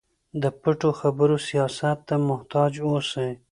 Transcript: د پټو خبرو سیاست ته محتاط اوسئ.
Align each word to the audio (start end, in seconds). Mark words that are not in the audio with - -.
د 0.41 0.43
پټو 0.61 0.89
خبرو 0.99 1.35
سیاست 1.47 1.97
ته 2.07 2.15
محتاط 2.29 2.73
اوسئ. 2.87 3.31